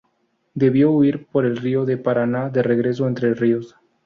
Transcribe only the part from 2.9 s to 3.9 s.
a Entre Ríos.